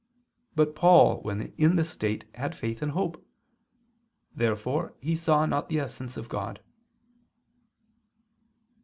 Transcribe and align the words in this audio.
But 0.55 0.73
Paul 0.73 1.21
when 1.21 1.53
in 1.59 1.75
this 1.75 1.91
state 1.91 2.25
had 2.33 2.55
faith 2.55 2.81
and 2.81 2.93
hope. 2.93 3.23
Therefore 4.35 4.95
he 4.99 5.15
saw 5.15 5.45
not 5.45 5.69
the 5.69 5.79
essence 5.79 6.17
of 6.17 6.27
God. 6.27 6.59